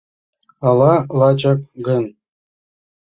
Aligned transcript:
Ала 0.67 0.93
лачак 1.19 1.59
гын? 1.85 2.03